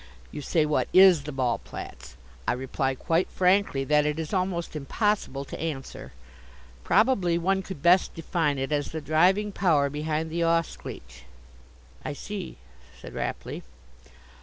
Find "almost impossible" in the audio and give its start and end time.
4.33-5.45